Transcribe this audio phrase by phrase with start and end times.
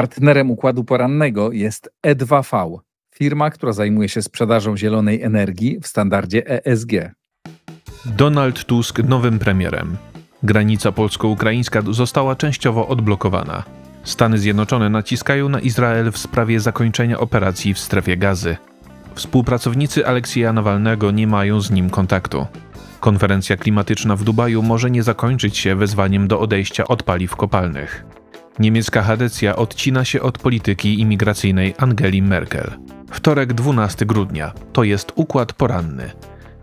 [0.00, 2.78] Partnerem układu porannego jest E2V,
[3.14, 6.92] firma, która zajmuje się sprzedażą zielonej energii w standardzie ESG.
[8.04, 9.96] Donald Tusk nowym premierem.
[10.42, 13.62] Granica polsko-ukraińska została częściowo odblokowana.
[14.04, 18.56] Stany Zjednoczone naciskają na Izrael w sprawie zakończenia operacji w strefie gazy.
[19.14, 22.46] Współpracownicy Aleksieja Nawalnego nie mają z nim kontaktu.
[23.00, 28.04] Konferencja klimatyczna w Dubaju może nie zakończyć się wezwaniem do odejścia od paliw kopalnych.
[28.60, 32.70] Niemiecka Hadecja odcina się od polityki imigracyjnej Angeli Merkel.
[33.10, 36.10] Wtorek 12 grudnia to jest układ poranny.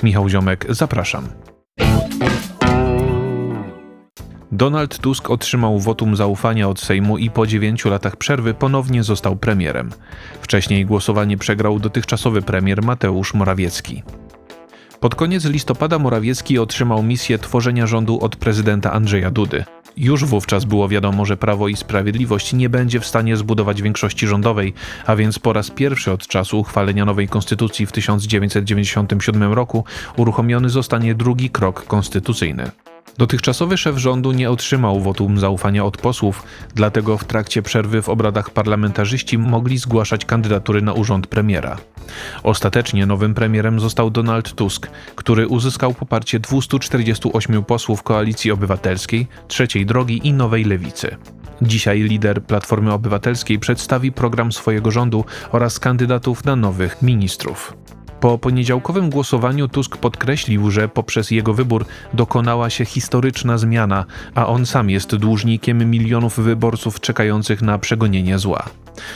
[0.04, 1.28] Michał Ziomek, zapraszam.
[4.52, 9.90] Donald Tusk otrzymał wotum zaufania od Sejmu i po dziewięciu latach przerwy ponownie został premierem.
[10.42, 14.04] Wcześniej głosowanie przegrał dotychczasowy premier Mateusz Morawiecki.
[15.00, 19.66] Pod koniec listopada Morawiecki otrzymał misję tworzenia rządu od prezydenta Andrzeja Dudy.
[19.98, 24.74] Już wówczas było wiadomo, że Prawo i Sprawiedliwość nie będzie w stanie zbudować większości rządowej,
[25.06, 29.84] a więc po raz pierwszy od czasu uchwalenia nowej konstytucji w 1997 roku
[30.18, 32.72] uruchomiony zostanie drugi krok konstytucyjny.
[33.18, 36.44] Dotychczasowy szef rządu nie otrzymał wotum zaufania od posłów,
[36.76, 41.78] dlatego w trakcie przerwy w obradach parlamentarzyści mogli zgłaszać kandydatury na urząd premiera.
[42.44, 50.28] Ostatecznie nowym premierem został Donald Tusk, który uzyskał poparcie 248 posłów Koalicji Obywatelskiej, Trzeciej Drogi
[50.28, 51.18] i Nowej Lewicy.
[51.62, 57.78] Dzisiaj lider Platformy Obywatelskiej przedstawi program swojego rządu oraz kandydatów na nowych ministrów.
[58.20, 64.66] Po poniedziałkowym głosowaniu Tusk podkreślił, że poprzez jego wybór dokonała się historyczna zmiana, a on
[64.66, 68.66] sam jest dłużnikiem milionów wyborców czekających na przegonienie zła.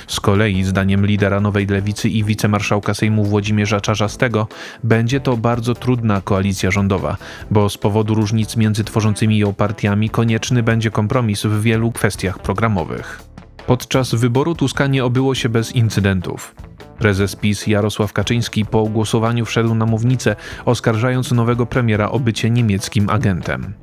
[0.08, 4.48] Z kolei, zdaniem lidera Nowej Lewicy i wicemarszałka Sejmu Włodzimierza Czarzastego,
[4.84, 7.18] będzie to bardzo trudna koalicja rządowa,
[7.52, 13.31] bo z powodu różnic między tworzącymi ją partiami konieczny będzie kompromis w wielu kwestiach programowych.
[13.68, 16.56] Podczas wyboru Tuska nie obyło się bez incydentów.
[17.00, 20.36] Prezes PiS Jarosław Kaczyński po głosowaniu wszedł na mównicę,
[20.66, 23.74] oskarżając nowego premiera o bycie niemieckim agentem.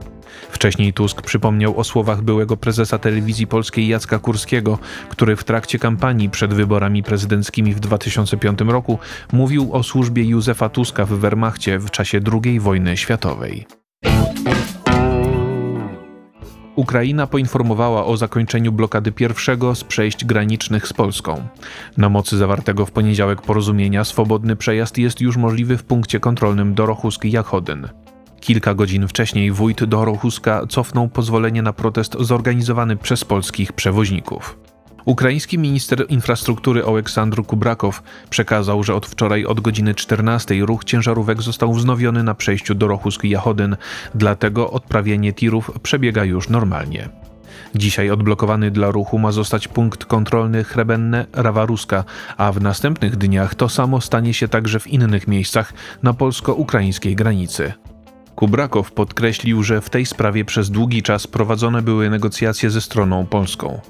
[0.50, 4.78] Wcześniej Tusk przypomniał o słowach byłego prezesa telewizji polskiej Jacka Kurskiego,
[5.08, 8.98] który w trakcie kampanii przed wyborami prezydenckimi w 2005 roku
[9.32, 13.66] mówił o służbie Józefa Tuska w Wehrmachcie w czasie II wojny światowej.
[16.78, 21.48] Ukraina poinformowała o zakończeniu blokady pierwszego z przejść granicznych z Polską.
[21.96, 27.88] Na mocy zawartego w poniedziałek porozumienia swobodny przejazd jest już możliwy w punkcie kontrolnym Dorochusk-Jachodyn.
[28.40, 34.67] Kilka godzin wcześniej wójt Dorochuska cofnął pozwolenie na protest zorganizowany przez polskich przewoźników.
[35.08, 41.72] Ukraiński minister infrastruktury Oleksandr Kubrakow przekazał, że od wczoraj od godziny 14 ruch ciężarówek został
[41.72, 43.76] wznowiony na przejściu do Rochusk-Jachodyn,
[44.14, 47.08] dlatego odprawienie tirów przebiega już normalnie.
[47.74, 52.02] Dzisiaj odblokowany dla ruchu ma zostać punkt kontrolny Chrebenne-Rawaruska,
[52.36, 57.72] a w następnych dniach to samo stanie się także w innych miejscach na polsko-ukraińskiej granicy.
[58.38, 63.80] Kubrakow podkreślił, że w tej sprawie przez długi czas prowadzone były negocjacje ze stroną polską.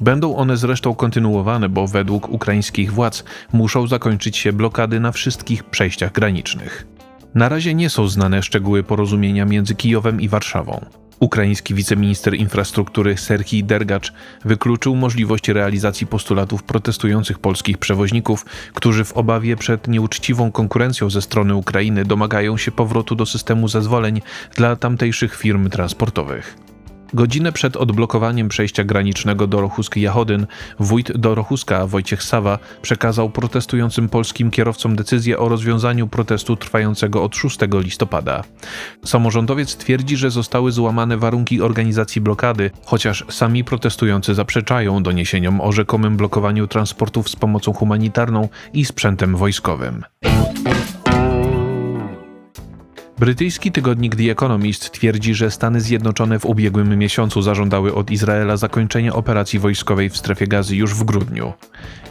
[0.00, 6.12] Będą one zresztą kontynuowane, bo według ukraińskich władz muszą zakończyć się blokady na wszystkich przejściach
[6.12, 6.86] granicznych.
[7.34, 10.84] Na razie nie są znane szczegóły porozumienia między Kijowem i Warszawą.
[11.22, 14.12] Ukraiński wiceminister infrastruktury Serhii Dergacz
[14.44, 21.54] wykluczył możliwość realizacji postulatów protestujących polskich przewoźników, którzy w obawie przed nieuczciwą konkurencją ze strony
[21.54, 24.20] Ukrainy domagają się powrotu do systemu zezwoleń
[24.56, 26.71] dla tamtejszych firm transportowych.
[27.14, 30.46] Godzinę przed odblokowaniem przejścia granicznego do Rochusk-Jachodyn
[30.78, 37.36] wójt do Rochuska Wojciech Sawa przekazał protestującym polskim kierowcom decyzję o rozwiązaniu protestu trwającego od
[37.36, 38.44] 6 listopada.
[39.04, 46.16] Samorządowiec twierdzi, że zostały złamane warunki organizacji blokady, chociaż sami protestujący zaprzeczają doniesieniom o rzekomym
[46.16, 50.04] blokowaniu transportów z pomocą humanitarną i sprzętem wojskowym.
[53.22, 59.12] Brytyjski tygodnik The Economist twierdzi, że Stany Zjednoczone w ubiegłym miesiącu zażądały od Izraela zakończenia
[59.12, 61.52] operacji wojskowej w strefie gazy już w grudniu.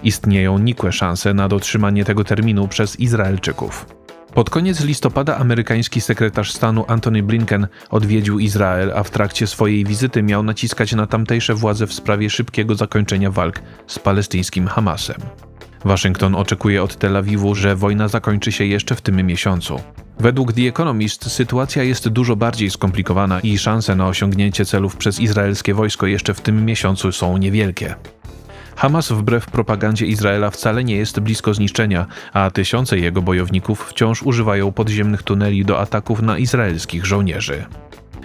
[0.04, 3.86] Istnieją nikłe szanse na dotrzymanie tego terminu przez Izraelczyków.
[4.34, 10.24] Pod koniec listopada amerykański sekretarz stanu Antony Blinken odwiedził Izrael, a w trakcie swojej wizyty
[10.24, 15.22] miał naciskać na tamtejsze władze w sprawie szybkiego zakończenia walk z palestyńskim Hamasem.
[15.86, 19.80] Waszyngton oczekuje od Tel Awiwu, że wojna zakończy się jeszcze w tym miesiącu.
[20.19, 25.74] Według The Economist sytuacja jest dużo bardziej skomplikowana i szanse na osiągnięcie celów przez izraelskie
[25.74, 27.95] wojsko jeszcze w tym miesiącu są niewielkie.
[28.75, 34.72] Hamas wbrew propagandzie Izraela wcale nie jest blisko zniszczenia, a tysiące jego bojowników wciąż używają
[34.72, 37.66] podziemnych tuneli do ataków na izraelskich żołnierzy.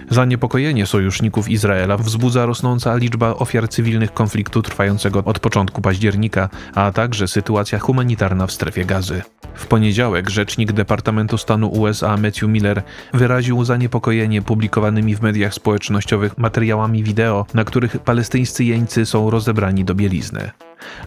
[0.09, 7.27] Zaniepokojenie sojuszników Izraela wzbudza rosnąca liczba ofiar cywilnych konfliktu trwającego od początku października, a także
[7.27, 9.21] sytuacja humanitarna w strefie gazy.
[9.53, 12.83] W poniedziałek rzecznik Departamentu Stanu USA Matthew Miller
[13.13, 19.95] wyraził zaniepokojenie publikowanymi w mediach społecznościowych materiałami wideo, na których palestyńscy jeńcy są rozebrani do
[19.95, 20.51] bielizny.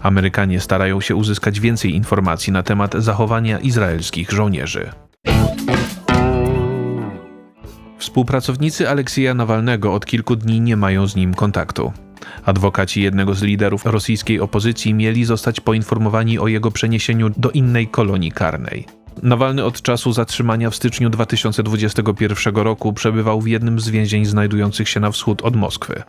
[0.03, 4.91] Amerykanie starają się uzyskać więcej informacji na temat zachowania izraelskich żołnierzy.
[8.01, 11.93] Współpracownicy Aleksieja Nawalnego od kilku dni nie mają z nim kontaktu.
[12.45, 18.33] Adwokaci jednego z liderów rosyjskiej opozycji mieli zostać poinformowani o jego przeniesieniu do innej kolonii
[18.33, 19.00] karnej.
[19.23, 25.01] Nawalny od czasu zatrzymania w styczniu 2021 roku przebywał w jednym z więzień znajdujących się
[25.01, 26.03] na wschód od Moskwy.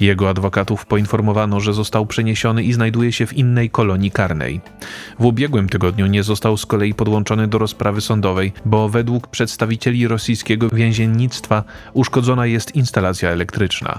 [0.00, 4.60] Jego adwokatów poinformowano, że został przeniesiony i znajduje się w innej kolonii karnej.
[5.18, 10.68] W ubiegłym tygodniu nie został z kolei podłączony do rozprawy sądowej, bo według przedstawicieli rosyjskiego
[10.68, 13.98] więziennictwa uszkodzona jest instalacja elektryczna.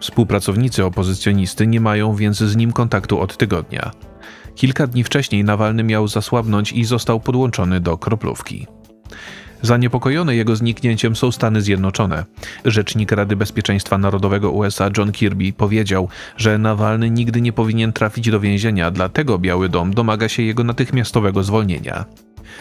[0.00, 3.90] Współpracownicy opozycjonisty nie mają więc z nim kontaktu od tygodnia.
[4.56, 8.66] Kilka dni wcześniej Nawalny miał zasłabnąć i został podłączony do kroplówki.
[9.62, 12.24] Zaniepokojone jego zniknięciem są Stany Zjednoczone.
[12.64, 18.40] Rzecznik Rady Bezpieczeństwa Narodowego USA John Kirby powiedział, że Nawalny nigdy nie powinien trafić do
[18.40, 22.04] więzienia, dlatego Biały Dom domaga się jego natychmiastowego zwolnienia.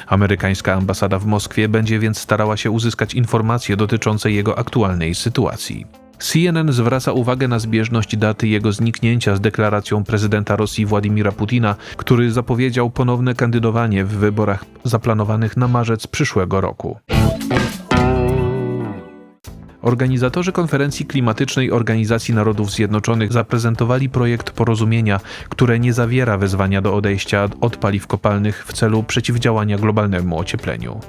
[0.08, 5.86] Amerykańska ambasada w Moskwie będzie więc starała się uzyskać informacje dotyczące jego aktualnej sytuacji.
[6.20, 12.32] CNN zwraca uwagę na zbieżność daty jego zniknięcia z deklaracją prezydenta Rosji Władimira Putina, który
[12.32, 16.98] zapowiedział ponowne kandydowanie w wyborach zaplanowanych na marzec przyszłego roku.
[19.86, 25.20] Organizatorzy konferencji klimatycznej Organizacji Narodów Zjednoczonych zaprezentowali projekt porozumienia,
[25.50, 31.00] które nie zawiera wezwania do odejścia od paliw kopalnych w celu przeciwdziałania globalnemu ociepleniu.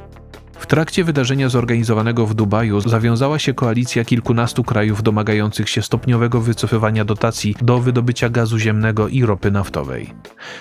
[0.59, 7.05] W trakcie wydarzenia zorganizowanego w Dubaju zawiązała się koalicja kilkunastu krajów domagających się stopniowego wycofywania
[7.05, 10.15] dotacji do wydobycia gazu ziemnego i ropy naftowej.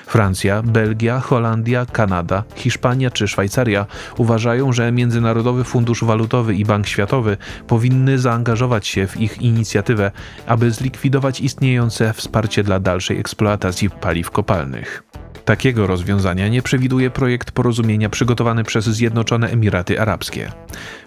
[0.05, 3.85] Francja, Belgia, Holandia, Kanada, Hiszpania czy Szwajcaria
[4.17, 7.37] uważają, że Międzynarodowy Fundusz Walutowy i Bank Światowy
[7.67, 10.11] powinny zaangażować się w ich inicjatywę,
[10.47, 15.03] aby zlikwidować istniejące wsparcie dla dalszej eksploatacji paliw kopalnych.
[15.45, 20.51] Takiego rozwiązania nie przewiduje projekt porozumienia przygotowany przez Zjednoczone Emiraty Arabskie.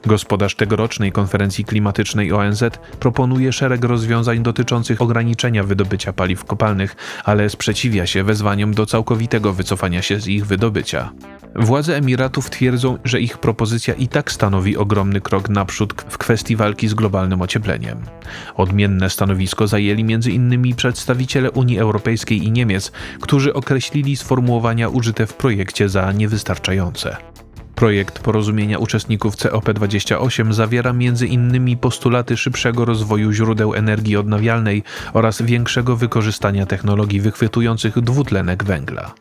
[0.06, 2.64] Gospodarz tegorocznej konferencji klimatycznej ONZ
[3.00, 10.02] proponuje szereg rozwiązań dotyczących ograniczenia wydobycia paliw kopalnych, ale sprzeciwia się wezwaniom do całkowitego wycofania
[10.02, 11.12] się z ich wydobycia.
[11.56, 16.88] Władze Emiratów twierdzą, że ich propozycja i tak stanowi ogromny krok naprzód w kwestii walki
[16.88, 17.98] z globalnym ociepleniem.
[18.56, 20.74] Odmienne stanowisko zajęli m.in.
[20.76, 27.16] przedstawiciele Unii Europejskiej i Niemiec, którzy określili sformułowania użyte w projekcie za niewystarczające.
[27.74, 31.78] Projekt porozumienia uczestników COP28 zawiera m.in.
[31.78, 34.82] postulaty szybszego rozwoju źródeł energii odnawialnej
[35.12, 39.14] oraz większego wykorzystania technologii wychwytujących dwutlenek węgla.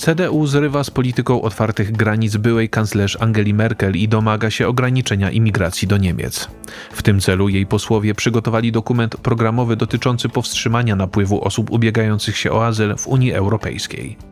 [0.00, 5.88] CDU zrywa z polityką otwartych granic byłej kanclerz Angeli Merkel i domaga się ograniczenia imigracji
[5.88, 6.48] do Niemiec.
[6.92, 12.66] W tym celu jej posłowie przygotowali dokument programowy dotyczący powstrzymania napływu osób ubiegających się o
[12.66, 14.29] azyl w Unii Europejskiej.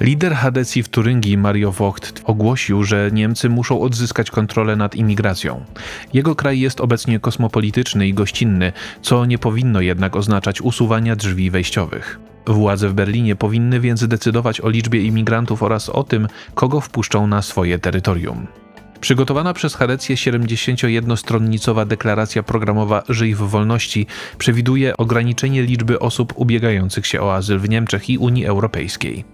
[0.00, 5.64] Lider Hadecji w Turyngii Mario Vogt ogłosił, że Niemcy muszą odzyskać kontrolę nad imigracją.
[6.12, 8.72] Jego kraj jest obecnie kosmopolityczny i gościnny,
[9.02, 12.18] co nie powinno jednak oznaczać usuwania drzwi wejściowych.
[12.46, 17.42] Władze w Berlinie powinny więc decydować o liczbie imigrantów oraz o tym, kogo wpuszczą na
[17.42, 18.46] swoje terytorium.
[19.00, 24.06] Przygotowana przez Harecję 71-stronnicowa deklaracja programowa Żyj w wolności
[24.38, 29.24] przewiduje ograniczenie liczby osób ubiegających się o azyl w Niemczech i Unii Europejskiej.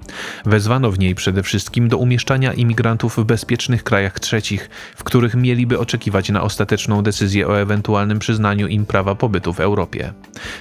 [0.47, 5.79] Wezwano w niej przede wszystkim do umieszczania imigrantów w bezpiecznych krajach trzecich, w których mieliby
[5.79, 10.13] oczekiwać na ostateczną decyzję o ewentualnym przyznaniu im prawa pobytu w Europie.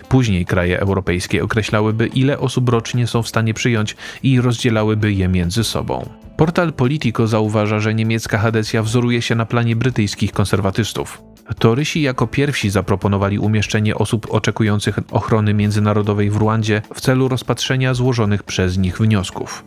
[0.10, 5.63] Później kraje europejskie określałyby, ile osób rocznie są w stanie przyjąć i rozdzielałyby je między
[5.63, 6.21] sobą.
[6.41, 11.21] Portal Politico zauważa, że niemiecka Hadecja wzoruje się na planie brytyjskich konserwatystów.
[11.60, 18.43] Torysi jako pierwsi zaproponowali umieszczenie osób oczekujących ochrony międzynarodowej w Rwandzie w celu rozpatrzenia złożonych
[18.43, 19.63] przez nich wniosków.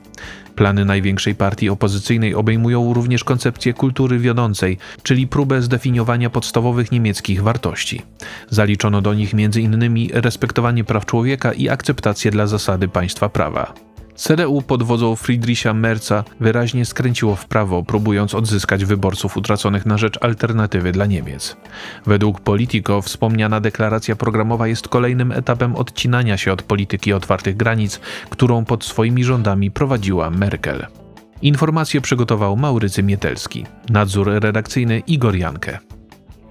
[0.54, 8.02] Plany największej partii opozycyjnej obejmują również koncepcję kultury wiodącej, czyli próbę zdefiniowania podstawowych niemieckich wartości.
[8.50, 10.08] Zaliczono do nich m.in.
[10.12, 13.93] respektowanie praw człowieka i akceptację dla zasady państwa prawa.
[14.14, 20.18] CDU pod wodzą Friedricha Merza wyraźnie skręciło w prawo, próbując odzyskać wyborców utraconych na rzecz
[20.20, 21.56] alternatywy dla Niemiec.
[22.06, 28.64] Według Politico wspomniana deklaracja programowa jest kolejnym etapem odcinania się od polityki otwartych granic, którą
[28.64, 30.86] pod swoimi rządami prowadziła Merkel.
[31.42, 33.66] Informacje przygotował Maurycy Mietelski.
[33.90, 35.78] Nadzór redakcyjny Igor Jankę.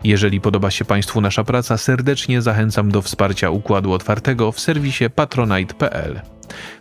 [0.03, 6.32] Jeżeli podoba się Państwu nasza praca, serdecznie zachęcam do wsparcia Układu Otwartego w serwisie patronite.pl.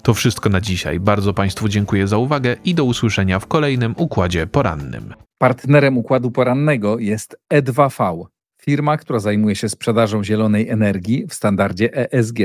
[0.03, 1.01] To wszystko na dzisiaj.
[1.01, 5.15] Bardzo Państwu dziękuję za uwagę i do usłyszenia w kolejnym Układzie Porannym.
[5.39, 8.25] Partnerem Układu Porannego jest E2V,
[8.63, 12.39] firma, która zajmuje się sprzedażą zielonej energii w standardzie ESG.